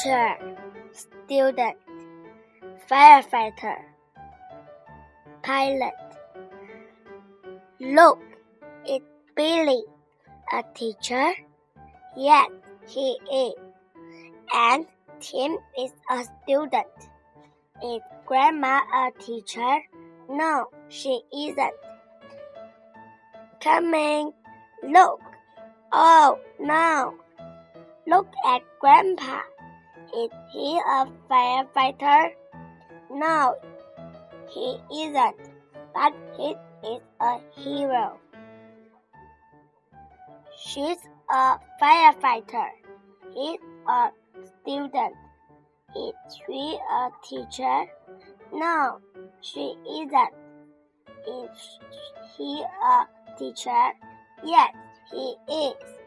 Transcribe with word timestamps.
teacher, 0.00 0.36
student, 0.92 1.76
firefighter, 2.88 3.76
pilot. 5.42 5.92
Look, 7.80 8.20
it's 8.86 9.04
Billy, 9.36 9.82
a 10.52 10.62
teacher. 10.74 11.32
Yes, 12.16 12.48
he 12.86 13.18
is. 13.32 13.54
And 14.54 14.86
Tim 15.20 15.58
is 15.78 15.92
a 16.10 16.24
student. 16.44 16.86
Is 17.84 18.00
Grandma 18.26 18.80
a 18.94 19.10
teacher? 19.20 19.80
No, 20.28 20.66
she 20.88 21.20
isn't. 21.34 21.74
Coming. 23.62 24.32
Look. 24.82 25.20
Oh, 25.92 26.38
no. 26.58 27.14
Look 28.06 28.28
at 28.46 28.62
Grandpa. 28.80 29.40
Is 30.12 30.30
he 30.52 30.78
a 30.78 31.06
firefighter? 31.30 32.32
No, 33.10 33.54
he 34.48 34.76
isn't. 34.92 35.36
But 35.94 36.14
he 36.36 36.56
is 36.84 37.02
a 37.20 37.38
hero. 37.56 38.18
She's 40.58 40.98
a 41.30 41.58
firefighter. 41.80 42.68
He's 43.34 43.60
a 43.88 44.10
student. 44.62 45.14
Is 45.96 46.14
she 46.46 46.78
a 46.90 47.10
teacher? 47.22 47.86
No, 48.52 48.98
she 49.40 49.74
isn't. 49.88 50.34
Is 51.26 51.78
he 52.36 52.64
a 52.82 53.06
teacher? 53.38 53.92
Yes, 54.44 54.74
he 55.10 55.36
is. 55.48 55.99